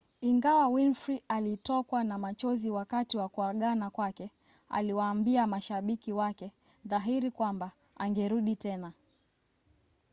[0.21, 4.31] ingawa winfrey alitokwa na machozi wakati wa kuagana kwake
[4.69, 6.51] aliwaambia mashabiki wake
[6.85, 8.93] dhahiri kwamba angerudi tena